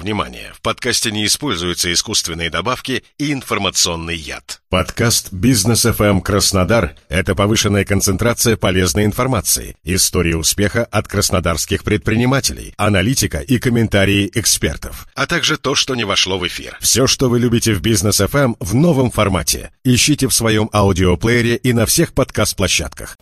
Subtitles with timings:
[0.00, 0.50] Внимание!
[0.54, 4.62] В подкасте не используются искусственные добавки и информационный яд.
[4.70, 13.40] Подкаст «Бизнес FM Краснодар»— это повышенная концентрация полезной информации, истории успеха от краснодарских предпринимателей, аналитика
[13.40, 16.78] и комментарии экспертов, а также то, что не вошло в эфир.
[16.80, 19.70] Все, что вы любите в «Бизнес FM» в новом формате.
[19.84, 23.18] Ищите в своем аудиоплеере и на всех подкаст-площадках.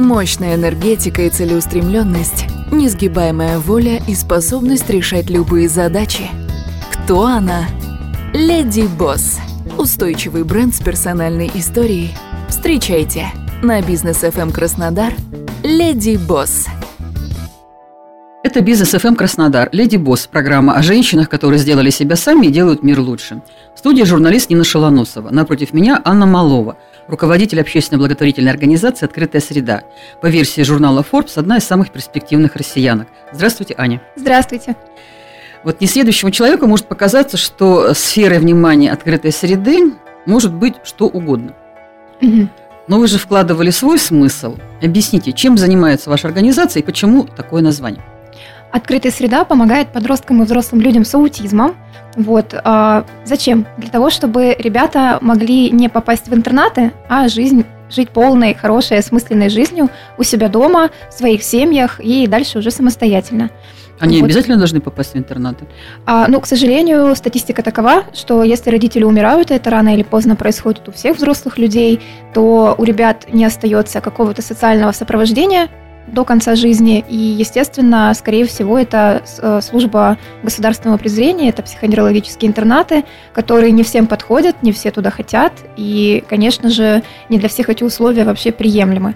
[0.00, 6.24] Мощная энергетика и целеустремленность, несгибаемая воля и способность решать любые задачи.
[6.92, 7.66] Кто она?
[8.32, 9.38] Леди Босс.
[9.78, 12.10] Устойчивый бренд с персональной историей.
[12.48, 13.26] Встречайте
[13.62, 15.14] на бизнес FM Краснодар
[15.62, 16.66] Леди Босс.
[18.42, 22.82] Это «Бизнес FM Краснодар», «Леди Босс»– программа о женщинах, которые сделали себя сами и делают
[22.82, 23.40] мир лучше.
[23.74, 25.30] В студии журналист Нина Шалоносова.
[25.30, 26.76] Напротив меня Анна Малова–
[27.08, 29.82] руководитель общественной благотворительной организации «Открытая среда».
[30.20, 33.08] По версии журнала Forbes, одна из самых перспективных россиянок.
[33.32, 34.02] Здравствуйте, Аня.
[34.16, 34.76] Здравствуйте.
[35.64, 39.94] Вот несведущему человеку может показаться, что сферой внимания открытой среды
[40.26, 41.54] может быть что угодно.
[42.20, 42.48] Угу.
[42.86, 44.56] Но вы же вкладывали свой смысл.
[44.82, 48.02] Объясните, чем занимается ваша организация и почему такое название?
[48.74, 51.76] Открытая среда помогает подросткам и взрослым людям с аутизмом.
[52.16, 52.56] Вот.
[52.64, 53.66] А зачем?
[53.78, 59.48] Для того, чтобы ребята могли не попасть в интернаты, а жизнь жить полной, хорошей, осмысленной
[59.48, 63.50] жизнью у себя дома, в своих семьях и дальше уже самостоятельно.
[64.00, 64.24] Они вот.
[64.24, 65.66] обязательно должны попасть в интернаты?
[66.04, 70.88] А, ну, к сожалению, статистика такова, что если родители умирают, это рано или поздно происходит
[70.88, 72.00] у всех взрослых людей,
[72.34, 75.68] то у ребят не остается какого-то социального сопровождения,
[76.06, 77.04] до конца жизни.
[77.08, 84.06] И, естественно, скорее всего, это э, служба государственного презрения, это психоневрологические интернаты, которые не всем
[84.06, 85.52] подходят, не все туда хотят.
[85.76, 89.14] И, конечно же, не для всех эти условия вообще приемлемы.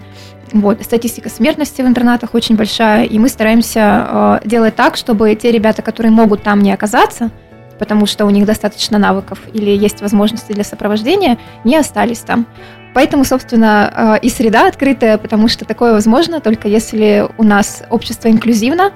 [0.51, 0.81] Вот.
[0.83, 5.81] Статистика смертности в интернатах очень большая, и мы стараемся э, делать так, чтобы те ребята,
[5.81, 7.29] которые могут там не оказаться,
[7.77, 12.47] потому что у них достаточно навыков или есть возможности для сопровождения, не остались там.
[12.93, 18.29] Поэтому, собственно, э, и среда открытая, потому что такое возможно только если у нас общество
[18.29, 18.91] инклюзивно,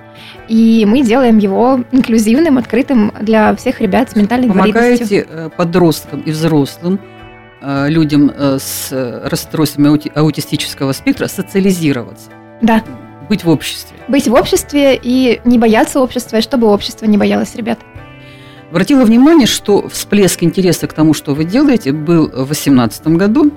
[0.47, 5.25] и мы делаем его инклюзивным, открытым для всех ребят с ментальной Помогаете инвалидностью.
[5.25, 6.99] Помогаете подросткам и взрослым
[7.61, 8.89] э, людям э, с
[9.25, 12.31] расстройствами аутистического спектра социализироваться.
[12.61, 12.83] Да.
[13.29, 13.95] Быть в обществе.
[14.07, 17.79] Быть в обществе и не бояться общества, и чтобы общество не боялось ребят.
[18.71, 23.51] Обратила внимание, что всплеск интереса к тому, что вы делаете, был в 2018 году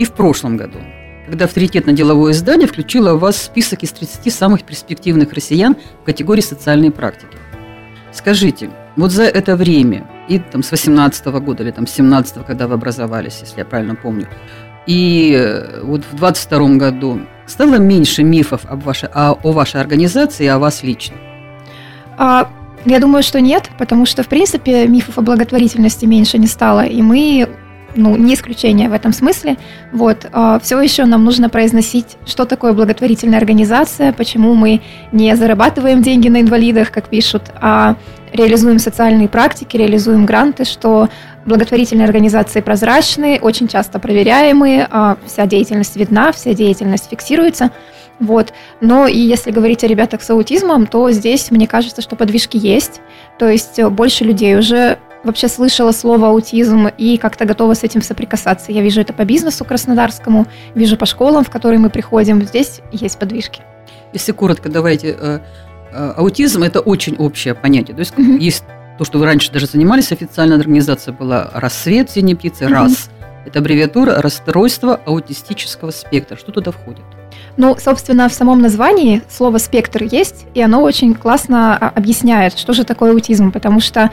[0.00, 0.78] и в прошлом году,
[1.26, 6.90] когда авторитетно-деловое издание включило вас в список из 30 самых перспективных россиян в категории социальной
[6.90, 7.36] практики.
[8.10, 12.38] Скажите, вот за это время, и там с 18 -го года или там с 17
[12.38, 14.26] -го, когда вы образовались, если я правильно помню,
[14.86, 20.44] и э, вот в 22 году стало меньше мифов об вашей, о, о вашей организации
[20.44, 21.16] и о вас лично?
[22.16, 22.48] А,
[22.86, 27.02] я думаю, что нет, потому что, в принципе, мифов о благотворительности меньше не стало, и
[27.02, 27.48] мы
[27.94, 29.56] ну, не исключение в этом смысле.
[29.92, 30.26] Вот.
[30.32, 34.80] А, Все еще нам нужно произносить, что такое благотворительная организация, почему мы
[35.12, 37.96] не зарабатываем деньги на инвалидах, как пишут, а
[38.32, 41.08] реализуем социальные практики, реализуем гранты, что
[41.46, 47.70] благотворительные организации прозрачные, очень часто проверяемые, а вся деятельность видна, вся деятельность фиксируется.
[48.20, 48.52] Вот.
[48.80, 53.00] Но и если говорить о ребятах с аутизмом, то здесь, мне кажется, что подвижки есть.
[53.38, 58.72] То есть больше людей уже вообще слышала слово аутизм и как-то готова с этим соприкасаться.
[58.72, 62.42] Я вижу это по бизнесу краснодарскому, вижу по школам, в которые мы приходим.
[62.42, 63.62] Здесь есть подвижки.
[64.12, 65.16] Если коротко, давайте.
[65.18, 65.40] Э,
[65.92, 67.94] э, аутизм– это очень общее понятие.
[67.94, 68.38] То есть mm-hmm.
[68.38, 68.64] есть
[68.98, 72.72] то, что вы раньше даже занимались, официальная организация была «Рассвет синей птицы», mm-hmm.
[72.72, 73.10] РАС.
[73.46, 76.36] Это аббревиатура расстройства аутистического спектра.
[76.36, 77.04] Что туда входит?
[77.56, 82.72] Ну, собственно, в самом названии слово «спектр» есть, и оно очень классно а, объясняет, что
[82.72, 84.10] же такое аутизм, потому что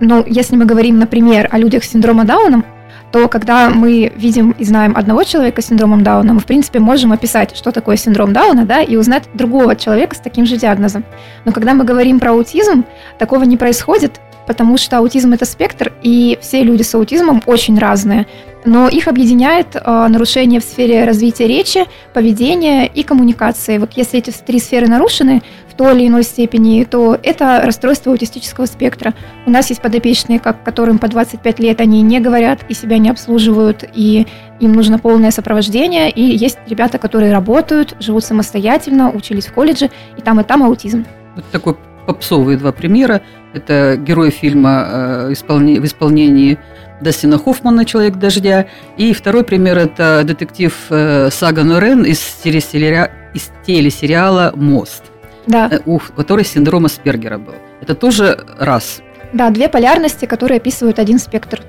[0.00, 2.64] ну, если мы говорим, например, о людях с синдромом Дауна,
[3.12, 7.12] то когда мы видим и знаем одного человека с синдромом Дауна, мы, в принципе, можем
[7.12, 11.04] описать, что такое синдром Дауна, да, и узнать другого человека с таким же диагнозом.
[11.44, 12.84] Но когда мы говорим про аутизм,
[13.18, 18.26] такого не происходит, потому что аутизм это спектр, и все люди с аутизмом очень разные.
[18.64, 23.78] Но их объединяет э, нарушение в сфере развития речи, поведения и коммуникации.
[23.78, 25.42] Вот если эти три сферы нарушены
[25.76, 29.14] той или иной степени, то это расстройство аутистического спектра.
[29.46, 33.10] У нас есть подопечные, как, которым по 25 лет они не говорят и себя не
[33.10, 34.26] обслуживают, и
[34.60, 36.10] им нужно полное сопровождение.
[36.10, 41.04] И есть ребята, которые работают, живут самостоятельно, учились в колледже, и там, и там аутизм.
[41.34, 41.76] Вот такой
[42.06, 43.20] попсовые два примера.
[43.52, 46.58] Это герой фильма э, в исполнении
[47.00, 48.66] Дастина Хоффмана «Человек дождя».
[48.96, 55.04] И второй пример– это детектив э, Сага Норен из, телесериала, из телесериала «Мост»,
[55.46, 55.68] да.
[55.70, 57.54] Э, у которой синдром Аспергера был.
[57.80, 59.00] Это тоже раз.
[59.32, 61.60] Да, две полярности, которые описывают один спектр.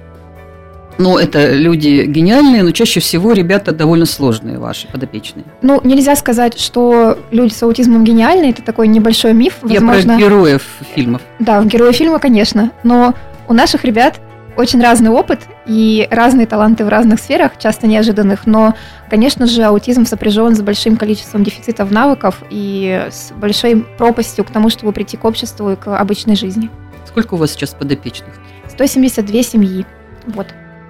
[0.97, 5.45] Но это люди гениальные, но чаще всего ребята довольно сложные ваши, подопечные.
[5.61, 9.57] Ну, нельзя сказать, что люди с аутизмом гениальны, это такой небольшой миф.
[9.61, 10.13] Возможно...
[10.13, 10.63] Я про героев
[10.95, 11.21] фильмов.
[11.39, 13.13] Да, в герои фильма, конечно, но
[13.47, 14.19] у наших ребят
[14.57, 18.73] очень разный опыт и разные таланты в разных сферах, часто неожиданных, но,
[19.09, 24.69] конечно же, аутизм сопряжен с большим количеством дефицитов навыков и с большой пропастью к тому,
[24.69, 26.69] чтобы прийти к обществу и к обычной жизни.
[27.05, 28.33] Сколько у вас сейчас подопечных?
[28.69, 29.85] 172 семьи.
[30.25, 30.47] Вот.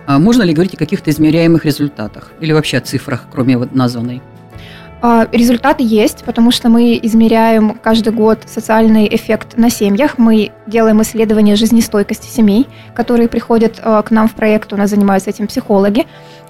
[0.07, 4.21] А можно ли говорить о каких-то измеряемых результатах или вообще о цифрах, кроме вот названной?
[4.99, 10.17] А, результаты есть, потому что мы измеряем каждый год социальный эффект на семьях.
[10.17, 14.73] Мы делаем исследования жизнестойкости семей, которые приходят а, к нам в проект.
[14.73, 16.07] У нас занимаются этим психологи.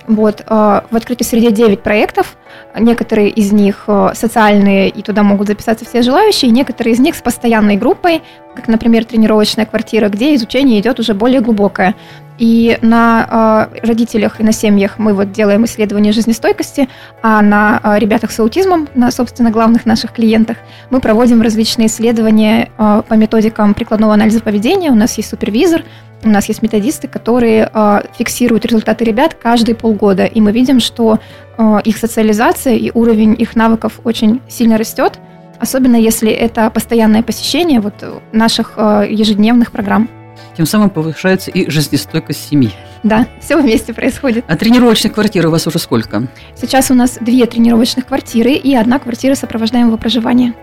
[0.08, 2.38] Вот, в открытой среде 9 проектов.
[2.80, 6.50] Некоторые из них социальные, и туда могут записаться все желающие.
[6.50, 8.22] Некоторые из них с постоянной группой,
[8.56, 11.94] как, например, тренировочная квартира, где изучение идет уже более глубокое.
[12.38, 16.88] И на э, родителях и на семьях мы вот делаем исследование жизнестойкости,
[17.24, 20.58] а на э, ребятах с аутизмом, на, собственно, главных наших клиентах,
[20.90, 24.92] мы проводим различные исследования э, по методикам прикладного анализа поведения.
[24.92, 25.84] У нас есть супервизор,
[26.24, 31.20] у нас есть методисты, которые э, фиксируют результаты ребят каждые полгода, и мы видим, что
[31.58, 35.20] э, их социализация и уровень их навыков очень сильно растет,
[35.60, 37.96] особенно если это постоянное посещение вот
[38.32, 40.10] наших э, ежедневных программ.
[40.56, 42.72] Тем самым повышается и жизнестойкость семьи.
[43.04, 44.46] Да, все вместе происходит.
[44.48, 46.28] А тренировочных квартир у вас уже сколько?
[46.56, 50.54] Сейчас у нас две тренировочных квартиры и одна квартира сопровождаемого проживания.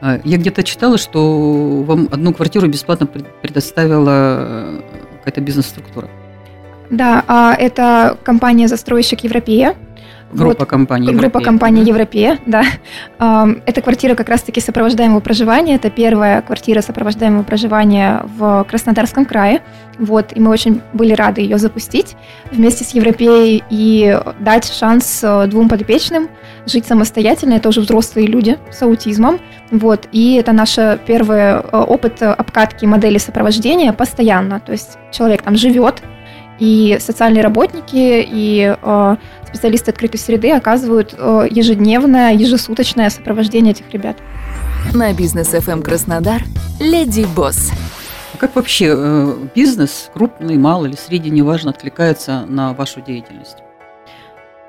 [0.00, 4.80] А, я где-то читала, что вам одну квартиру бесплатно предоставила э,
[5.18, 6.08] какая-то бизнес-структура.
[6.90, 9.76] Да, а это компания «Застройщик Европея».
[10.30, 10.68] Группа вот,
[11.08, 11.30] Европея.
[11.30, 12.64] Группа компаний Европея, да.
[13.18, 15.76] Это квартира как раз-таки сопровождаемого проживания.
[15.76, 19.62] Это первая квартира сопровождаемого проживания в Краснодарском крае.
[19.98, 22.16] Вот, и мы очень были рады ее запустить
[22.52, 26.28] вместе с Европеей и дать шанс э, двум подопечным
[26.66, 27.54] жить самостоятельно.
[27.54, 29.40] Это уже взрослые люди с аутизмом.
[29.72, 34.60] Вот, и это наш первый э, опыт обкатки модели сопровождения постоянно.
[34.60, 36.00] То есть человек там живет,
[36.58, 39.16] и социальные работники, и э,
[39.48, 44.16] специалисты открытой среды оказывают э, ежедневное, ежесуточное сопровождение этих ребят.
[44.94, 46.42] На бизнес FM эм Краснодар
[46.78, 47.70] Леди Босс.
[48.34, 53.58] А как вообще э, бизнес, крупный, малый или средний, неважно, откликается на вашу деятельность?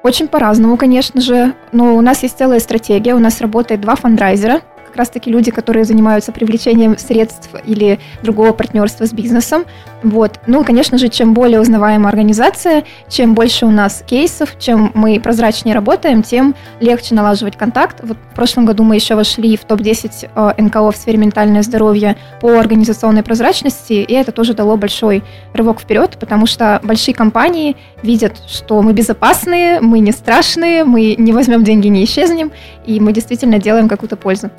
[0.01, 1.53] Очень по-разному, конечно же.
[1.71, 3.15] Но у нас есть целая стратегия.
[3.15, 4.61] У нас работает два фандрайзера
[4.99, 9.65] раз-таки люди, которые занимаются привлечением средств или другого партнерства с бизнесом.
[10.03, 10.39] Вот.
[10.45, 15.73] Ну, конечно же, чем более узнаваемая организация, чем больше у нас кейсов, чем мы прозрачнее
[15.73, 17.99] работаем, тем легче налаживать контакт.
[18.03, 22.15] Вот в прошлом году мы еще вошли в топ-10 э, НКО в сфере ментальное здоровье
[22.41, 25.23] по организационной прозрачности, и это тоже дало большой
[25.53, 31.31] рывок вперед, потому что большие компании видят, что мы безопасные, мы не страшные, мы не
[31.31, 32.51] возьмем деньги, не исчезнем,
[32.85, 34.49] и мы действительно делаем какую-то пользу.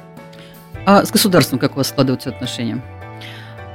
[0.87, 2.81] А с государством как у вас складываются отношения?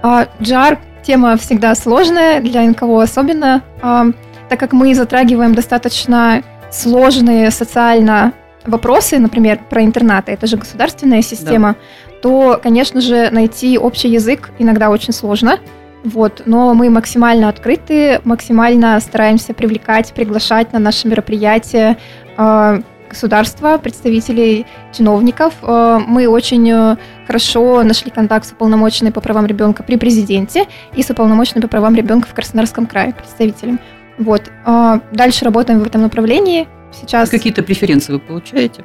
[0.01, 4.07] А, GR тема всегда сложная, для НКО особенно, а,
[4.49, 8.33] так как мы затрагиваем достаточно сложные социально
[8.65, 11.75] вопросы, например, про интернаты, это же государственная система,
[12.07, 12.19] да.
[12.21, 15.59] то, конечно же, найти общий язык иногда очень сложно.
[16.03, 21.97] Вот, но мы максимально открыты, максимально стараемся привлекать, приглашать на наши мероприятия,
[22.37, 22.81] а,
[23.15, 25.53] государства, представителей чиновников.
[25.63, 31.01] Э, мы очень э, хорошо нашли контакт с уполномоченной по правам ребенка при президенте и
[31.01, 33.79] с уполномоченной по правам ребенка в Краснодарском крае представителем.
[34.17, 34.51] Вот.
[34.65, 36.67] Э, дальше работаем в этом направлении.
[36.91, 37.29] Сейчас...
[37.29, 38.83] Какие-то преференции вы получаете?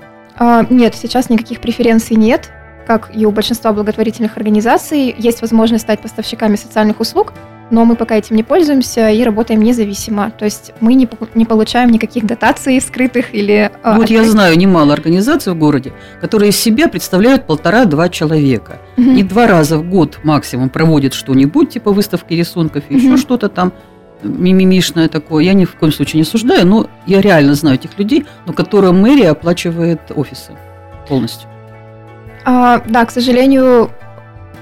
[0.71, 2.51] Нет, сейчас никаких преференций нет
[2.87, 7.33] как и у большинства благотворительных организаций, есть возможность стать поставщиками социальных услуг,
[7.71, 10.31] но мы пока этим не пользуемся и работаем независимо.
[10.31, 13.71] То есть мы не, не получаем никаких дотаций скрытых или...
[13.83, 18.79] А, вот я знаю немало организаций в городе, которые из себя представляют полтора-два человека.
[18.97, 19.11] Угу.
[19.11, 22.97] И два раза в год максимум проводят что-нибудь, типа выставки рисунков, угу.
[22.97, 23.73] еще что-то там
[24.23, 25.45] мимимишное такое.
[25.45, 28.93] Я ни в коем случае не осуждаю, но я реально знаю этих людей, но которые
[28.93, 30.53] мэрия оплачивает офисы
[31.09, 31.49] полностью.
[32.45, 33.91] А, да, к сожалению,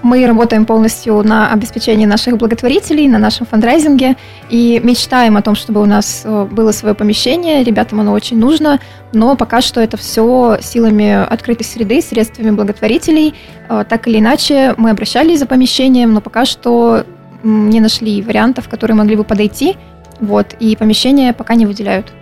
[0.03, 4.17] мы работаем полностью на обеспечении наших благотворителей, на нашем фандрайзинге
[4.49, 7.65] и мечтаем о том, чтобы у нас э, было свое помещение.
[7.65, 8.81] Ребятам оно очень нужно,
[9.13, 13.35] но пока что это все силами открытой среды, средствами благотворителей.
[13.69, 17.05] Э, так или иначе, мы обращались за помещением, но пока что
[17.43, 19.77] не нашли вариантов, которые могли бы подойти.
[20.21, 22.13] Вот, и помещение пока не выделяют.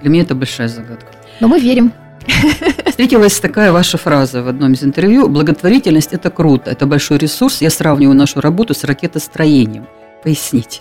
[0.00, 1.06] Для меня это большая загадка.
[1.40, 1.92] Но мы верим.
[2.92, 5.26] Встретилась такая ваша фраза в одном из интервью.
[5.26, 7.62] Благотворительность– это круто, это большой ресурс.
[7.62, 9.86] Я сравниваю нашу работу с ракетостроением.
[10.22, 10.80] Поясните.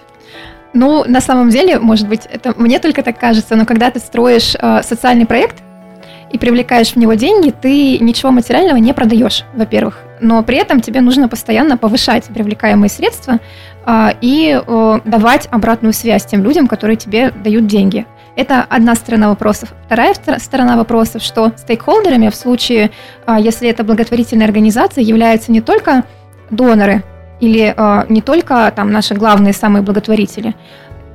[0.74, 4.56] Ну, на самом деле, может быть, это мне только так кажется, но когда ты строишь
[4.60, 5.64] э, социальный проект
[6.34, 10.00] и привлекаешь в него деньги, ты ничего материального не продаешь, во-первых.
[10.20, 13.40] Но при этом тебе нужно постоянно повышать привлекаемые средства
[13.86, 18.06] э, и э, давать обратную связь тем людям, которые тебе дают деньги.
[18.36, 19.74] Это одна сторона вопросов.
[19.86, 22.92] Вторая сторона вопросов, что стейкхолдерами в случае,
[23.28, 26.06] э, если это благотворительная организация, являются не только
[26.50, 27.04] доноры,
[27.42, 30.56] или э, не только там наши главные самые благотворители,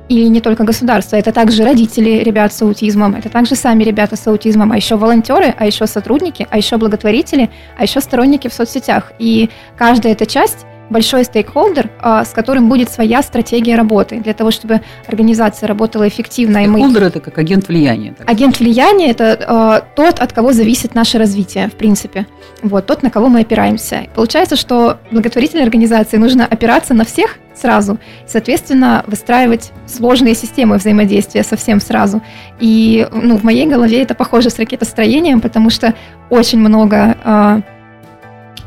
[0.09, 4.25] или не только государство, это также родители ребят с аутизмом, это также сами ребята с
[4.27, 9.11] аутизмом, а еще волонтеры, а еще сотрудники, а еще благотворители, а еще сторонники в соцсетях.
[9.19, 14.51] И каждая эта часть большой стейкхолдер, а, с которым будет своя стратегия работы для того,
[14.51, 16.59] чтобы организация работала эффективно.
[16.59, 18.13] Стейкхолдер мы...– это как агент влияния.
[18.17, 18.29] Так.
[18.29, 22.25] Агент влияния– это э, тот, от кого зависит наше развитие, в принципе.
[22.61, 24.07] Вот, тот, на кого мы опираемся.
[24.15, 31.79] Получается, что благотворительной организации нужно опираться на всех сразу, соответственно, выстраивать сложные системы взаимодействия совсем
[31.79, 32.21] сразу.
[32.59, 35.93] И ну, в моей голове это похоже с ракетостроением, потому что
[36.29, 37.61] очень много э,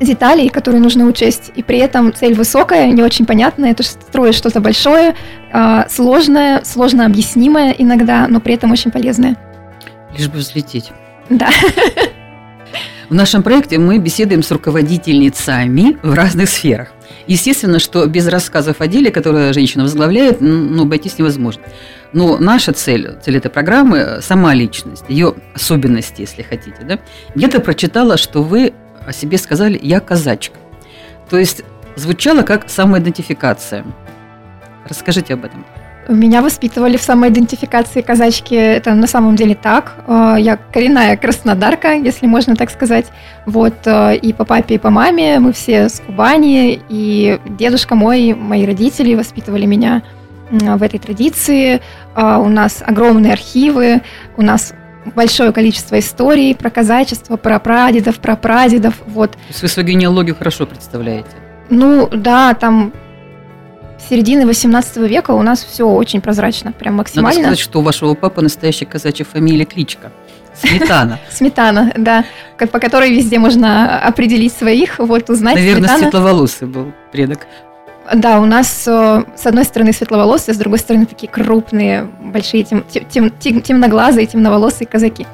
[0.00, 4.60] деталей, которые нужно учесть, и при этом цель высокая, не очень понятная, это строить что-то
[4.60, 5.14] большое,
[5.52, 9.36] а, сложное, сложно объяснимое иногда, но при этом очень полезное.
[10.16, 10.90] Лишь бы взлететь.
[11.28, 11.48] Да.
[13.08, 16.92] В нашем проекте мы беседуем с руководительницами в разных сферах.
[17.26, 21.62] Естественно, что без рассказов о деле, которое женщина возглавляет, ну, обойтись невозможно.
[22.12, 26.78] Но наша цель, цель этой программы– сама личность, ее особенности, если хотите.
[26.82, 26.98] Да?
[27.34, 28.74] Где-то прочитала, что вы
[29.10, 30.56] о себе сказали «я казачка».
[31.28, 31.64] То есть
[31.96, 33.84] звучало как самоидентификация.
[34.88, 35.64] Расскажите об этом.
[36.08, 38.54] Меня воспитывали в самоидентификации казачки.
[38.54, 39.94] Это на самом деле так.
[40.06, 43.06] Э, я коренная краснодарка, если можно так сказать.
[43.46, 46.80] Вот э, и по папе, и по маме мы все с Кубани.
[46.88, 50.02] И дедушка мой, мои родители воспитывали меня
[50.50, 51.80] в этой традиции.
[52.16, 54.02] Э, у нас огромные архивы,
[54.36, 54.72] у нас
[55.14, 58.94] большое количество историй про казачество, про прадедов, про прадедов.
[59.06, 59.32] Вот.
[59.32, 61.30] То есть вы свою генеалогию хорошо представляете?
[61.70, 62.92] Ну, да, там
[64.08, 67.28] середины 18 века у нас все очень прозрачно, прям максимально.
[67.28, 70.10] Надо сказать, что у вашего папы настоящая казачья фамилия кличка.
[70.54, 71.18] Сметана.
[71.30, 72.24] Сметана, да,
[72.58, 75.54] по которой везде можно определить своих, вот узнать.
[75.54, 77.46] Наверное, светловолосый был предок.
[78.14, 82.84] Да, у нас э, с одной стороны светловолосые, с другой стороны такие крупные, большие, тем,
[83.08, 85.26] тем, тем, темноглазые, темноволосые казаки.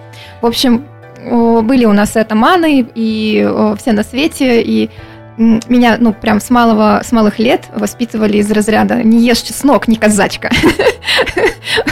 [0.43, 0.85] В общем,
[1.25, 4.91] были у нас атаманы и все на свете, и
[5.37, 9.97] меня, ну, прям с малого, с малых лет воспитывали из разряда «не ешь чеснок, не
[9.97, 10.51] казачка».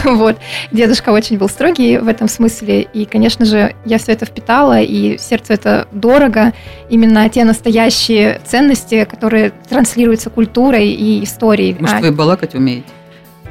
[0.03, 0.37] Вот.
[0.71, 5.17] Дедушка очень был строгий в этом смысле, и, конечно же, я все это впитала, и
[5.17, 6.53] сердцу это дорого.
[6.89, 11.75] Именно те настоящие ценности, которые транслируются культурой и историей.
[11.79, 12.87] Может, а вы балакать умеете?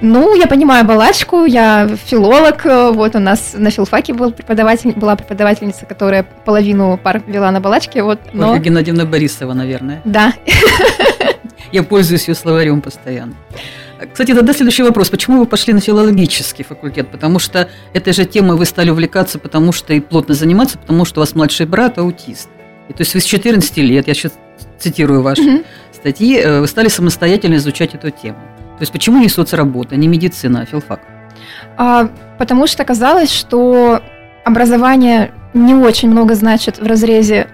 [0.05, 5.87] Ну, я понимаю балачку, я филолог, вот у нас на филфаке был преподаватель, была преподавательница,
[5.87, 8.19] которая половину пар вела на балачке, вот.
[8.35, 8.53] Но...
[8.53, 10.03] Ольга Геннадьевна Борисова, наверное.
[10.05, 10.35] Да.
[11.73, 13.33] Я пользуюсь ее словарем постоянно.
[14.13, 15.09] Кстати, тогда следующий вопрос.
[15.09, 17.09] Почему вы пошли на филологический факультет?
[17.09, 21.21] Потому что этой же темой вы стали увлекаться, потому что и плотно заниматься, потому что
[21.21, 22.51] у вас младший брат аутист.
[22.91, 24.33] И, то есть вы с 14 лет, я сейчас
[24.79, 25.65] цитирую ваши mm-hmm.
[25.95, 28.37] статьи, э, вы стали самостоятельно изучать эту тему.
[28.79, 31.01] То есть почему не соцработа, не медицина, а филфак?
[31.77, 34.01] А, потому что казалось, что
[34.45, 37.49] образование не очень много значит в разрезе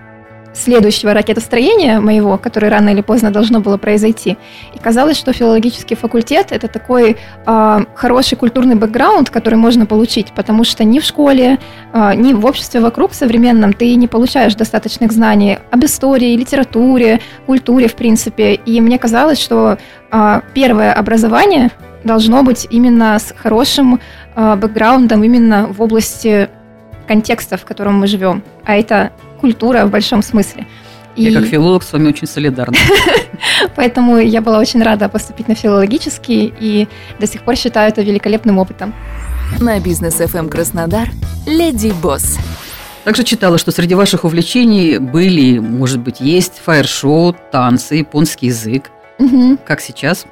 [0.53, 4.37] следующего ракетостроения моего, которое рано или поздно должно было произойти.
[4.75, 7.17] И казалось, что филологический факультет– это такой
[7.47, 11.59] э, хороший культурный бэкграунд, который можно получить, потому что ни в школе,
[11.93, 17.89] э, ни в обществе вокруг современном ты не получаешь достаточных знаний об истории, литературе, культуре,
[17.89, 18.55] в принципе.
[18.55, 19.79] И мне казалось, что
[20.11, 21.71] э, первое образование
[22.05, 24.01] должно быть именно с хорошим
[24.35, 26.49] э, бэкграундом именно в области
[27.11, 28.41] контекста, в котором мы живем.
[28.65, 30.65] А это культура в большом смысле.
[31.17, 31.25] И...
[31.25, 32.77] Я как филолог с вами очень солидарна.
[33.77, 36.87] Поэтому я была очень рада поступить на филологический и
[37.19, 38.95] до сих пор считаю это великолепным опытом.
[39.59, 41.09] На бизнес FM Краснодар
[41.49, 42.39] Леди Босс.
[43.03, 48.93] Также читала, что среди ваших увлечений были, может быть, есть фаер-шоу, танцы, японский язык.
[49.19, 49.59] Угу.
[49.67, 50.27] Как сейчас?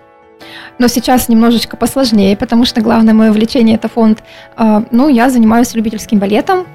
[0.79, 4.23] Но сейчас немножечко посложнее, потому что главное мое увлечение это фонд.
[4.57, 6.67] А, ну, я занимаюсь любительским балетом,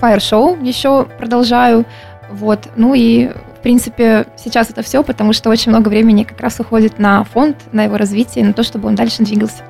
[0.00, 1.84] фаер-шоу еще продолжаю.
[2.30, 2.68] Вот.
[2.76, 6.98] Ну и, в принципе, сейчас это все, потому что очень много времени как раз уходит
[6.98, 9.62] на фонд, на его развитие, на то, чтобы он дальше двигался.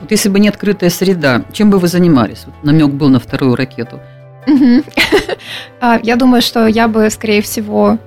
[0.00, 2.44] Вот если бы не открытая среда, чем бы вы занимались?
[2.46, 4.00] Вот намек был на вторую ракету.
[5.80, 7.98] А, Я думаю, что я бы, скорее всего,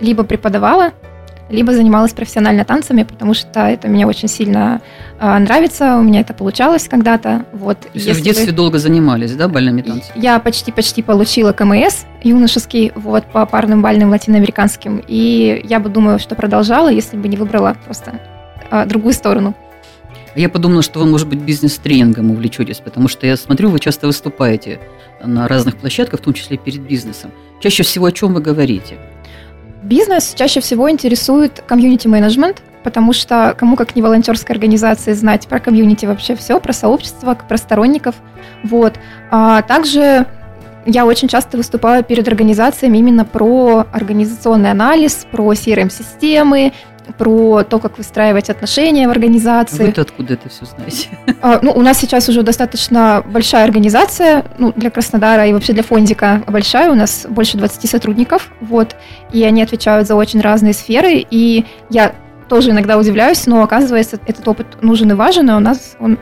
[0.00, 0.92] либо преподавала,
[1.50, 4.80] либо занималась профессионально танцами, потому что это мне очень сильно
[5.18, 7.44] а, нравится, у меня это получалось когда-то.
[7.52, 7.80] Вот.
[7.80, 10.12] То есть вы в детстве долго занимались, да, бальными танцами?
[10.20, 15.02] Я почти-почти получила КМС юношеский вот, по парным бальным латиноамериканским.
[15.06, 18.20] И я бы думаю, что продолжала, если бы не выбрала просто
[18.70, 19.54] а, другую сторону.
[20.36, 24.80] Я подумала, что вы, может быть, бизнес-тренингом увлечетесь, потому что я смотрю, вы часто выступаете
[25.24, 27.32] на разных площадках, в том числе перед бизнесом.
[27.60, 28.96] Чаще всего о чем вы говорите?
[29.82, 36.04] Бизнес чаще всего интересует комьюнити-менеджмент, потому что кому как не волонтерской организации знать про комьюнити
[36.06, 38.14] вообще все, про сообщество, про сторонников.
[38.62, 38.94] Вот.
[39.30, 40.26] А также
[40.86, 46.72] я очень часто выступаю перед организациями именно про организационный анализ, про CRM-системы,
[47.18, 49.84] про то, как выстраивать отношения в организации.
[49.86, 51.08] Вы-то откуда это все знаете?
[51.42, 55.82] А, Ну, у нас сейчас уже достаточно большая организация, ну, для Краснодара и вообще для
[55.82, 58.96] фондика большая, у нас больше 20 сотрудников, вот,
[59.32, 62.14] и они отвечают за очень разные сферы, и я
[62.48, 66.18] тоже иногда удивляюсь, но оказывается, этот опыт нужен и важен, и у нас он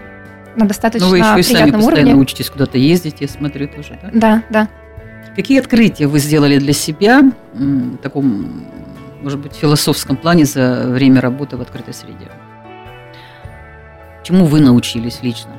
[0.57, 2.15] на достаточно Ну, вы еще и сами постоянно уровне.
[2.15, 4.11] учитесь куда-то ездить, я смотрю тоже, да?
[4.13, 4.69] Да, да.
[5.37, 7.23] Какие открытия вы сделали для себя
[7.55, 8.65] в таком,
[9.23, 12.31] может быть, философском плане за время работы в открытой среде?
[14.23, 15.53] Чему вы научились лично?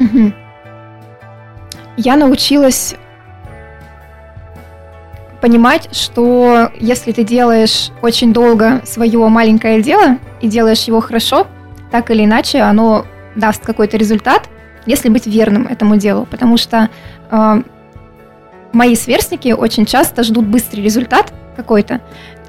[0.00, 0.34] Мгм.
[1.96, 2.94] Я научилась
[5.40, 11.46] понимать, что если ты делаешь очень долго свое маленькое дело и делаешь его хорошо,
[11.90, 14.48] так или иначе оно даст какой-то результат,
[14.86, 16.26] если быть верным этому делу.
[16.30, 16.90] Потому что
[17.30, 17.62] э,
[18.72, 22.00] мои сверстники очень часто ждут быстрый результат какой-то.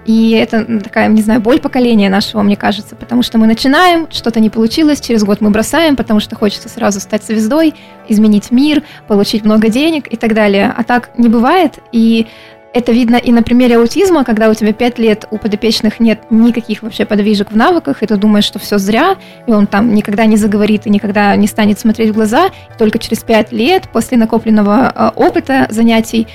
[0.06, 4.40] И это такая, не знаю, боль поколения нашего, мне кажется, потому что мы начинаем, что-то
[4.40, 7.76] не получилось, через год мы бросаем, потому что хочется сразу стать звездой,
[8.08, 10.74] изменить мир, получить много денег и так далее.
[10.76, 12.28] А так не бывает, и
[12.74, 16.84] это видно и на примере аутизма, когда у тебя 5 лет у подопечных нет никаких
[16.84, 20.38] вообще подвижек в навыках, и ты думаешь, что все зря, и он там никогда не
[20.38, 22.48] заговорит и никогда не станет смотреть в глаза.
[22.48, 26.28] И только через 5 лет после накопленного э, опыта занятий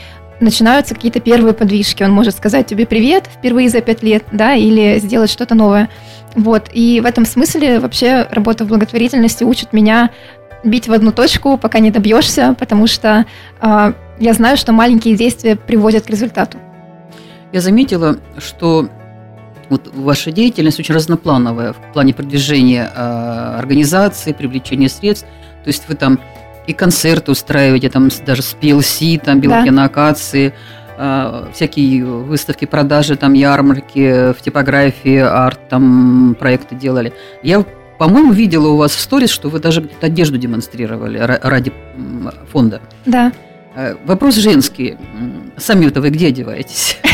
[0.42, 2.02] начинаются какие-то первые подвижки.
[2.02, 5.88] Он может сказать тебе привет впервые за пять лет, да, или сделать что-то новое.
[6.35, 6.68] Вот.
[6.72, 10.11] И в этом смысле вообще работа в благотворительности учит меня
[10.64, 13.26] бить в одну точку, пока не добьешься, потому что
[13.61, 16.59] э, я знаю, что маленькие действия приводят к результату.
[17.52, 18.88] Я заметила, что
[19.68, 25.26] вот ваша деятельность очень разноплановая в плане продвижения э, организации, привлечения средств.
[25.64, 26.20] То есть вы там
[26.66, 29.72] и концерты устраиваете, там с- даже с PLC, там белки Да.
[29.72, 30.53] на акации,
[30.98, 37.12] э, всякие выставки, продажи, там ярмарки в типографии, арт, там проекты делали.
[37.42, 37.64] Я,
[37.98, 41.72] по-моему, видела у вас в сторис, что вы даже одежду демонстрировали ра- ради
[42.53, 42.81] фонда.
[43.07, 43.33] Да.
[43.75, 44.96] Э, Вопрос женский.
[45.57, 46.98] Сами-то вы где одеваетесь?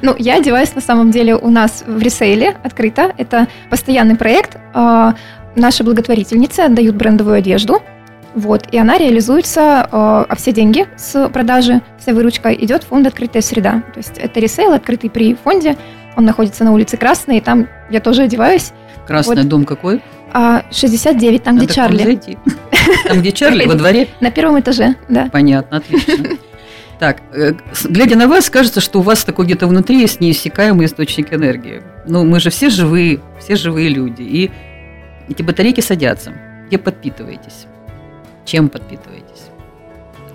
[0.00, 3.12] Ну, я одеваюсь на самом деле у нас в ресейле открыто.
[3.18, 4.56] Это постоянный проект.
[4.74, 5.14] А,
[5.56, 7.82] Наши благотворительницы отдают брендовую одежду.
[8.34, 13.06] Вот, и она реализуется, а а все деньги с продажи, вся выручка идет в фонд
[13.06, 13.82] «Открытая среда».
[13.92, 15.76] То есть это ресейл, открытый при фонде.
[16.16, 18.72] Он находится на улице Красной, и там я тоже одеваюсь.
[19.06, 19.48] Красный Вот.
[19.48, 20.02] дом какой?
[20.32, 22.04] А 69, там, где Надо вам Чарли.
[22.04, 22.38] зайти.
[23.06, 24.08] Там, где Чарли, во дворе?
[24.20, 25.28] На первом этаже, да.
[25.30, 26.36] Понятно, отлично.
[26.98, 31.32] Так, э, глядя на вас, кажется, что у вас такой где-то внутри есть неиссякаемый источник
[31.34, 31.82] энергии.
[32.06, 34.22] Ну, мы же все живые, все живые люди.
[34.22, 34.50] И
[35.28, 36.32] эти батарейки садятся.
[36.68, 37.66] Где подпитываетесь?
[38.44, 39.22] Чем подпитываетесь?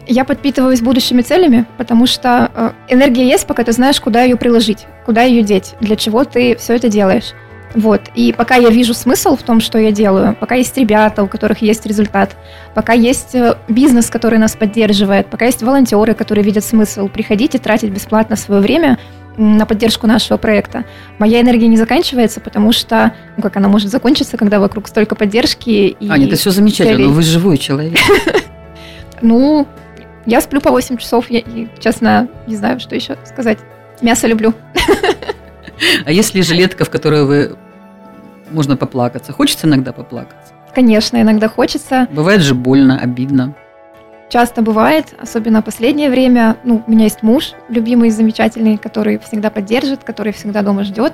[0.08, 4.86] Я подпитываюсь будущими целями, потому что э, энергия есть, пока ты знаешь, куда ее приложить,
[5.06, 7.34] куда ее деть, для чего ты все это делаешь.
[7.76, 8.02] Вот.
[8.16, 11.62] И пока я вижу смысл в том, что я делаю, пока есть ребята, у которых
[11.62, 12.36] есть результат,
[12.74, 17.90] пока есть э, бизнес, который нас поддерживает, пока есть волонтеры, которые видят смысл, приходите тратить
[17.90, 18.98] бесплатно свое время
[19.38, 20.84] на поддержку нашего проекта.
[21.20, 25.70] Моя энергия не заканчивается, потому что, ну как она может закончиться, когда вокруг столько поддержки
[25.70, 27.08] и Аня, это все замечательно, целей.
[27.08, 27.98] но вы живой человек.
[29.20, 29.66] Ну,
[30.28, 31.42] я сплю по 8 часов, я,
[31.80, 33.58] честно, не знаю, что еще сказать.
[34.02, 34.54] Мясо люблю.
[36.06, 37.56] А если жилетка, в которой вы
[38.50, 39.32] можно поплакаться?
[39.32, 40.54] Хочется иногда поплакаться?
[40.74, 42.08] Конечно, иногда хочется.
[42.12, 43.56] Бывает же больно, обидно.
[44.30, 46.58] Часто бывает, особенно последнее время.
[46.64, 51.14] Ну, у меня есть муж, любимый, замечательный, который всегда поддержит, который всегда дома ждет.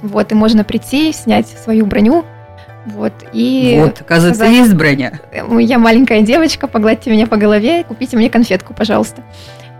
[0.00, 2.24] Вот, и можно прийти, снять свою броню.
[2.86, 5.20] Вот, и вот, оказывается, сказать, есть броня.
[5.32, 9.22] «Э, я маленькая девочка, погладьте меня по голове, купите мне конфетку, пожалуйста.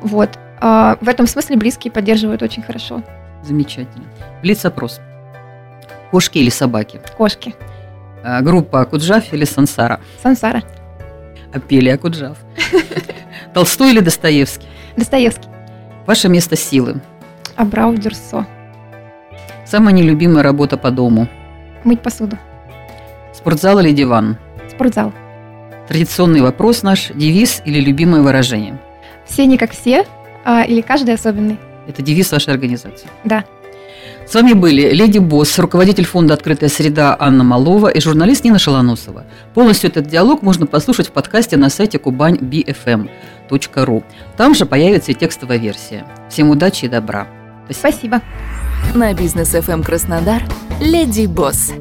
[0.00, 0.30] Вот.
[0.60, 3.02] А, в этом смысле близкие поддерживают очень хорошо.
[3.42, 4.04] Замечательно.
[4.42, 5.00] Блиц-опрос.
[6.10, 7.00] Кошки или собаки?
[7.16, 7.54] Кошки.
[8.22, 10.00] А, Группа Акуджав или Сансара?
[10.22, 10.62] Сансара.
[11.54, 12.36] Апелия Акуджав.
[13.54, 14.66] Толстой или Достоевский?
[14.96, 15.48] Достоевский.
[16.06, 17.00] Ваше место силы.
[17.56, 18.46] Абрау Дюрсо.
[19.64, 21.28] Самая нелюбимая работа по дому.
[21.84, 22.38] Мыть посуду.
[23.32, 24.36] Спортзал или диван?
[24.70, 25.12] Спортзал.
[25.88, 28.80] Традиционный вопрос наш, девиз или любимое выражение?
[29.24, 30.04] Все не как все,
[30.44, 31.58] а, или каждый особенный.
[31.86, 33.06] Это девиз вашей организации.
[33.24, 33.44] Да.
[34.26, 39.26] С вами были Леди Босс, руководитель фонда «Открытая среда» Анна Малова и журналист Нина Шалоносова.
[39.52, 44.04] Полностью этот диалог можно послушать в подкасте на сайте kubanybfm.ru.
[44.36, 46.06] Там же появится и текстовая версия.
[46.30, 47.28] Всем удачи и добра.
[47.70, 48.22] Спасибо.
[48.94, 50.42] На бизнес FM Краснодар
[50.80, 51.72] «Леди Босс».